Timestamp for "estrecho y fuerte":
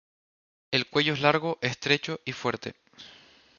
1.61-2.73